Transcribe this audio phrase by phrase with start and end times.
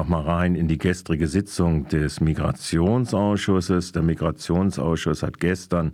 [0.00, 3.92] Nochmal rein in die gestrige Sitzung des Migrationsausschusses.
[3.92, 5.92] Der Migrationsausschuss hat gestern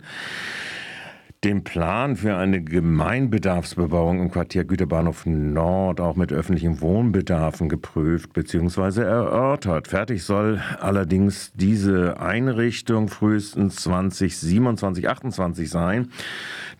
[1.43, 9.01] den Plan für eine Gemeinbedarfsbebauung im Quartier Güterbahnhof Nord auch mit öffentlichen Wohnbedarfen geprüft bzw.
[9.01, 9.87] erörtert.
[9.87, 16.09] Fertig soll allerdings diese Einrichtung frühestens 2027, 28 sein.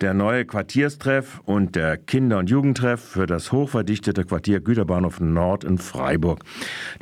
[0.02, 5.78] Der neue Quartierstreff und der Kinder- und Jugendtreff für das hochverdichtete Quartier Güterbahnhof Nord in
[5.78, 6.44] Freiburg.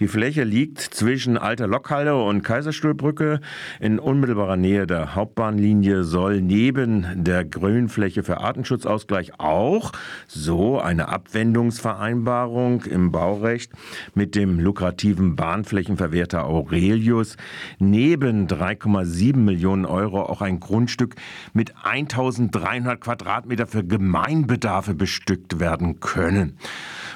[0.01, 3.39] Die Fläche liegt zwischen Alter Lokhalle und Kaiserstuhlbrücke
[3.79, 9.91] in unmittelbarer Nähe der Hauptbahnlinie soll neben der Grünfläche für Artenschutzausgleich auch
[10.27, 13.71] so eine Abwendungsvereinbarung im Baurecht
[14.13, 17.37] mit dem lukrativen Bahnflächenverwerter Aurelius
[17.79, 21.15] neben 3,7 Millionen Euro auch ein Grundstück
[21.53, 26.57] mit 1300 Quadratmeter für Gemeinbedarfe bestückt werden können.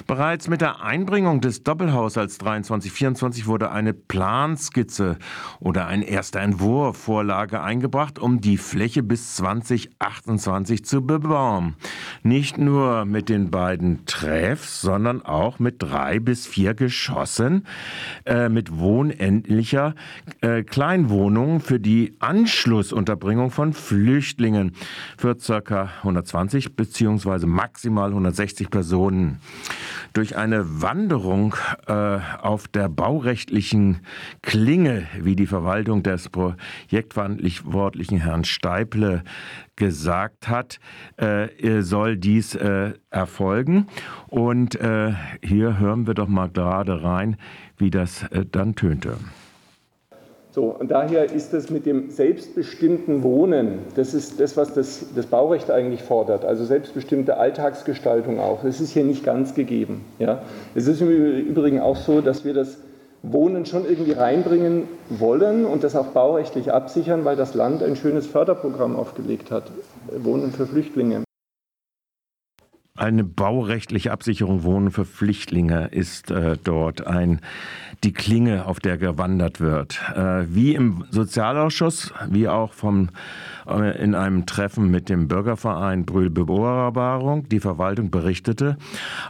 [0.06, 5.18] Bereits mit der Einbringung des Doppelhaushalts 23-24 wurde eine Planskizze
[5.58, 9.90] oder ein erster Entwurf Vorlage eingebracht, um die Fläche bis 2028
[10.22, 11.74] zu bebauen.
[12.22, 17.66] Nicht nur mit den beiden Treffs, sondern auch mit drei bis vier Geschossen
[18.26, 19.94] äh, mit wohnendlicher
[20.40, 24.72] äh, Kleinwohnungen für die Anschlussunterbringung von Flüchtlingen
[25.16, 25.90] für ca.
[25.98, 27.46] 120 bzw.
[27.46, 29.40] maximal 160 Personen
[30.12, 31.54] durch eine Wanderung
[31.86, 34.00] äh, auf der baurechtlichen
[34.42, 39.22] Klinge, wie die Verwaltung des projektverantwortlichen Herrn Steiple
[39.76, 40.78] gesagt hat,
[41.16, 43.86] äh, soll dies äh, erfolgen.
[44.28, 47.36] Und äh, hier hören wir doch mal gerade rein,
[47.78, 49.16] wie das äh, dann tönte.
[50.52, 55.26] So, und daher ist das mit dem selbstbestimmten Wohnen, das ist das, was das, das
[55.26, 58.64] Baurecht eigentlich fordert, also selbstbestimmte Alltagsgestaltung auch.
[58.64, 60.04] Das ist hier nicht ganz gegeben.
[60.18, 60.42] Ja.
[60.74, 62.78] Es ist im Übrigen auch so, dass wir das
[63.22, 68.26] Wohnen schon irgendwie reinbringen wollen und das auch baurechtlich absichern, weil das Land ein schönes
[68.26, 69.70] Förderprogramm aufgelegt hat,
[70.18, 71.22] Wohnen für Flüchtlinge.
[73.00, 77.40] Eine baurechtliche Absicherung Wohnen für Flüchtlinge ist äh, dort ein,
[78.04, 79.98] die Klinge, auf der gewandert wird.
[80.14, 83.08] Äh, wie im Sozialausschuss, wie auch vom,
[83.66, 88.76] äh, in einem Treffen mit dem Bürgerverein Brühl Beobahrung, die Verwaltung berichtete,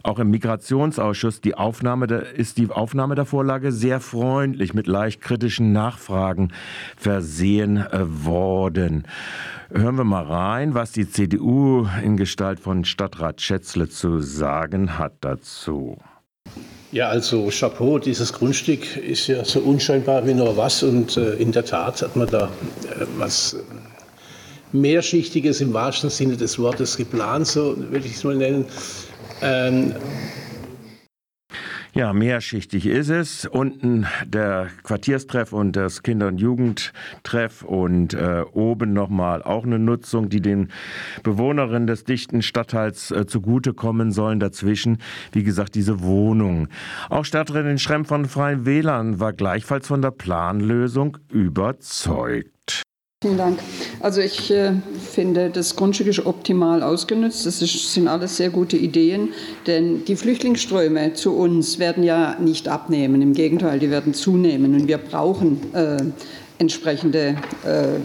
[0.03, 5.21] auch im Migrationsausschuss die Aufnahme der, ist die Aufnahme der Vorlage sehr freundlich mit leicht
[5.21, 6.53] kritischen Nachfragen
[6.97, 9.05] versehen äh, worden.
[9.73, 15.13] Hören wir mal rein, was die CDU in Gestalt von Stadtrat Schätzle zu sagen hat
[15.21, 15.97] dazu.
[16.91, 21.53] Ja, also Chapeau, dieses Grundstück ist ja so unscheinbar wie nur was und äh, in
[21.53, 23.59] der Tat hat man da äh, was äh,
[24.73, 28.65] Mehrschichtiges im wahrsten Sinne des Wortes geplant, so würde ich es mal nennen.
[29.41, 29.95] Ähm,
[31.95, 33.47] ja, mehrschichtig ist es.
[33.47, 40.29] Unten der Quartierstreff und das Kinder- und Jugendtreff und äh, oben nochmal auch eine Nutzung,
[40.29, 40.69] die den
[41.23, 44.41] Bewohnerinnen des dichten Stadtteils äh, zugutekommen sollen.
[44.41, 44.99] Dazwischen,
[45.33, 46.69] wie gesagt, diese Wohnung.
[47.09, 52.85] Auch Stadträtin Schremm von Freien Wählern war gleichfalls von der Planlösung überzeugt.
[53.23, 53.59] Vielen Dank.
[54.01, 54.73] Also ich äh,
[55.13, 57.45] finde, das Grundstück ist optimal ausgenutzt.
[57.45, 59.35] Das ist, sind alles sehr gute Ideen,
[59.67, 63.21] denn die Flüchtlingsströme zu uns werden ja nicht abnehmen.
[63.21, 65.99] Im Gegenteil, die werden zunehmen und wir brauchen äh,
[66.61, 67.99] entsprechende äh, äh,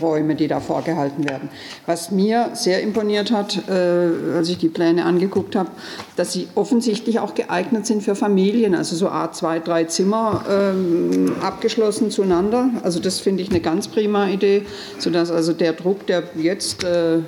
[0.00, 1.50] Räume, die da vorgehalten werden.
[1.84, 5.70] Was mir sehr imponiert hat, äh, als ich die Pläne angeguckt habe,
[6.16, 11.34] dass sie offensichtlich auch geeignet sind für Familien, also so Art zwei, drei Zimmer ähm,
[11.42, 12.70] abgeschlossen zueinander.
[12.82, 14.62] Also das finde ich eine ganz prima Idee,
[14.98, 17.20] sodass also der Druck, der jetzt äh, äh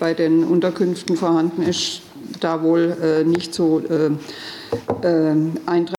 [0.00, 2.00] bei den Unterkünften vorhanden ist,
[2.40, 4.10] da wohl äh, nicht so äh,
[5.66, 5.97] eintritt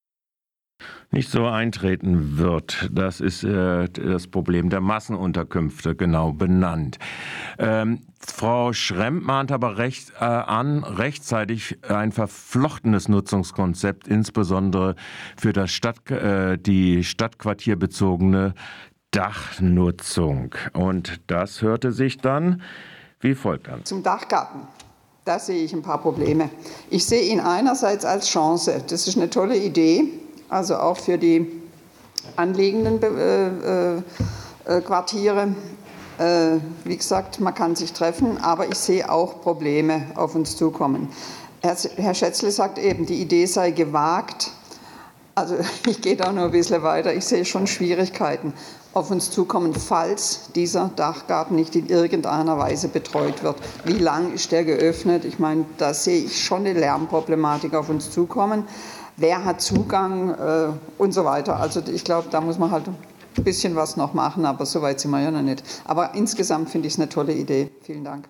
[1.11, 2.89] nicht so eintreten wird.
[2.91, 6.99] Das ist äh, das Problem der Massenunterkünfte genau benannt.
[7.57, 14.95] Ähm, Frau Schremm mahnt aber recht, äh, an, rechtzeitig ein verflochtenes Nutzungskonzept, insbesondere
[15.35, 18.53] für das Stadt, äh, die stadtquartierbezogene
[19.12, 20.53] Dachnutzung.
[20.73, 22.62] Und das hörte sich dann
[23.21, 23.83] wie folgt an.
[23.83, 24.62] Zum Dachgarten.
[25.25, 26.50] Da sehe ich ein paar Probleme.
[26.89, 28.83] Ich sehe ihn einerseits als Chance.
[28.88, 30.19] Das ist eine tolle Idee
[30.50, 31.62] also auch für die
[32.36, 34.01] anliegenden äh, äh,
[34.66, 35.56] äh, Quartiere.
[36.84, 41.07] Wie gesagt, man kann sich treffen, aber ich sehe auch Probleme auf uns zukommen.
[41.62, 44.51] Herr, Schätzle sagt eben, die Idee sei gewagt.
[45.34, 45.56] Also
[45.88, 47.13] ich gehe da noch ein bisschen weiter.
[47.13, 48.51] Ich sehe schon Schwierigkeiten
[48.94, 53.56] auf uns zukommen, falls dieser Dachgarten nicht in irgendeiner Weise betreut wird.
[53.86, 55.24] Wie lang ist der geöffnet?
[55.24, 58.66] Ich meine, da sehe ich schon eine Lärmproblematik auf uns zukommen
[59.19, 60.68] wer hat Zugang äh,
[60.98, 61.57] und so weiter.
[61.57, 65.00] Also ich glaube, da muss man halt ein bisschen was noch machen, aber so weit
[65.00, 65.63] sind wir ja noch nicht.
[65.86, 67.71] Aber insgesamt finde ich es eine tolle Idee.
[67.81, 68.30] Vielen Dank.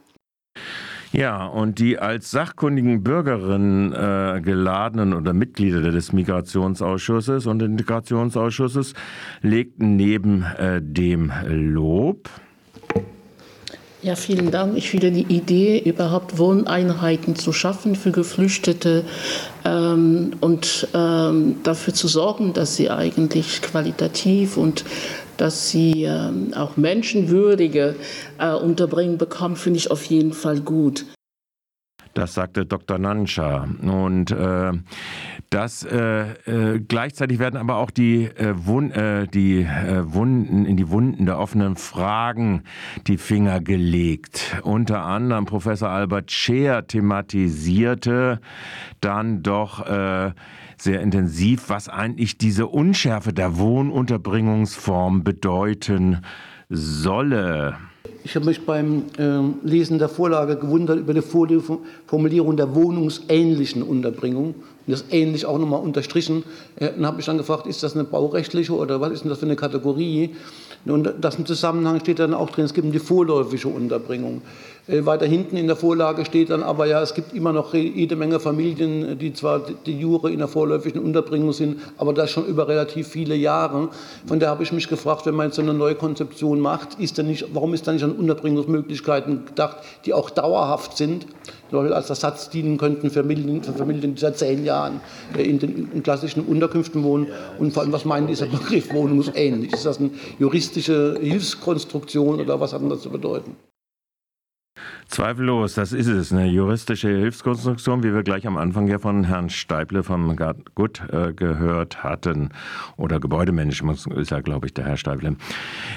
[1.11, 8.93] Ja, und die als sachkundigen Bürgerinnen äh, geladenen oder Mitglieder des Migrationsausschusses und Integrationsausschusses
[9.41, 12.29] legten neben äh, dem Lob
[14.01, 14.77] ja, vielen Dank.
[14.77, 19.03] Ich finde die Idee, überhaupt Wohneinheiten zu schaffen für Geflüchtete
[19.65, 24.85] ähm, und ähm, dafür zu sorgen, dass sie eigentlich qualitativ und
[25.37, 27.95] dass sie ähm, auch menschenwürdige
[28.37, 31.05] äh, Unterbringung bekommen, finde ich auf jeden Fall gut.
[32.19, 32.99] Das sagte Dr.
[32.99, 33.65] Nanscha.
[33.81, 34.73] Und äh,
[35.49, 36.31] das äh,
[36.73, 41.39] äh, gleichzeitig werden aber auch die, äh, Wun äh, die Wunden in die Wunden der
[41.39, 42.63] offenen Fragen
[43.07, 44.57] die Finger gelegt.
[44.63, 48.41] Unter anderem Professor Albert Scheer thematisierte
[48.99, 49.85] dann doch
[50.77, 56.21] sehr intensiv, was eigentlich diese Unschärfe der Wohnunterbringungsform bedeuten
[56.69, 57.77] solle.
[58.23, 64.55] Ich habe mich beim äh, Lesen der Vorlage gewundert über die Formulierung der wohnungsähnlichen Unterbringung.
[64.85, 66.43] Und das ähnlich auch nochmal unterstrichen.
[66.75, 69.39] Äh, dann habe ich dann gefragt, ist das eine baurechtliche oder was ist denn das
[69.39, 70.35] für eine Kategorie?
[70.85, 74.41] Und das im Zusammenhang steht dann auch drin, es gibt die vorläufige Unterbringung.
[74.87, 78.15] Äh, weiter hinten in der Vorlage steht dann aber ja, es gibt immer noch jede
[78.15, 82.67] Menge Familien, die zwar die Jure in der vorläufigen Unterbringung sind, aber das schon über
[82.67, 83.89] relativ viele Jahre.
[84.25, 87.17] Von daher habe ich mich gefragt, wenn man jetzt so eine neue Konzeption macht, ist
[87.19, 91.27] nicht, warum ist da nicht an Unterbringungsmöglichkeiten gedacht, die auch dauerhaft sind,
[91.71, 95.01] als Ersatz dienen könnten für Familien, für Familien die seit zehn Jahren
[95.37, 97.27] äh, in den in klassischen Unterkünften wohnen.
[97.57, 99.73] Und vor allem, was meint dieser Begriff wohnungsähnlich?
[99.73, 103.55] Ist das eine juristische Hilfskonstruktion oder was hat das zu bedeuten?
[105.09, 106.31] Zweifellos, das ist es.
[106.31, 110.35] Eine juristische Hilfskonstruktion, wie wir gleich am Anfang ja von Herrn Steible vom
[110.75, 112.49] Gut äh, gehört hatten.
[112.95, 115.35] Oder Gebäudemanagement ist ja, glaube ich, der Herr Steible.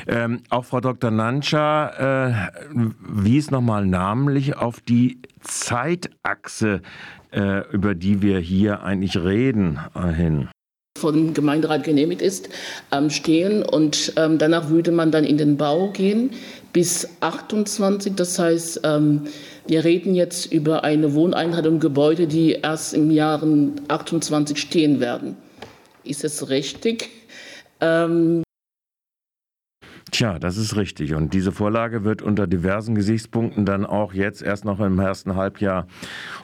[0.07, 1.11] Ähm, auch Frau Dr.
[1.11, 2.51] Nanscha äh,
[3.01, 6.81] wies nochmal namentlich auf die Zeitachse,
[7.33, 10.49] äh, über die wir hier eigentlich reden, äh, hin
[11.03, 12.49] vom Gemeinderat genehmigt ist,
[12.91, 16.31] ähm, stehen und ähm, danach würde man dann in den Bau gehen
[16.73, 18.15] bis 28.
[18.17, 19.23] Das heißt, ähm,
[19.67, 23.43] wir reden jetzt über eine Wohneinheit und Gebäude, die erst im Jahr
[23.89, 25.37] 28 stehen werden.
[26.05, 27.11] Ist es richtig?
[30.15, 31.15] Tja, das ist richtig.
[31.15, 35.87] Und diese Vorlage wird unter diversen Gesichtspunkten dann auch jetzt erst noch im ersten Halbjahr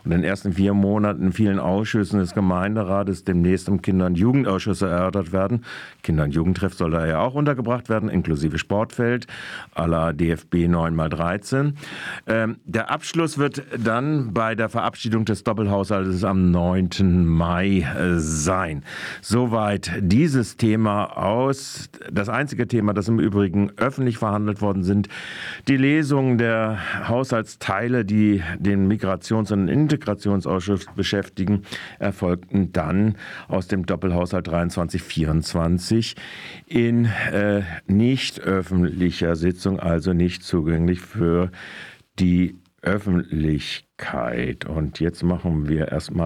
[0.05, 4.17] und in den ersten vier Monaten in vielen Ausschüssen des Gemeinderates demnächst im Kinder- und
[4.17, 5.67] Jugendausschuss erörtert werden.
[6.03, 9.26] Kinder- und Jugendtreff soll da ja auch untergebracht werden, inklusive Sportfeld
[9.75, 11.75] à la DFB 9x13.
[12.26, 17.26] Ähm, der Abschluss wird dann bei der Verabschiedung des Doppelhaushaltes am 9.
[17.26, 18.82] Mai äh, sein.
[19.20, 21.91] Soweit dieses Thema aus.
[22.11, 25.08] Das einzige Thema, das im Übrigen Folgen öffentlich verhandelt worden sind.
[25.66, 31.62] Die Lesungen der Haushaltsteile, die den Migrations- und Integrationsausschuss beschäftigen,
[31.99, 33.16] erfolgten dann
[33.49, 36.16] aus dem Doppelhaushalt 23-24
[36.66, 41.50] in äh, nicht öffentlicher Sitzung, also nicht zugänglich für
[42.19, 44.64] die Öffentlichkeit.
[44.64, 46.16] Und jetzt machen wir erstmal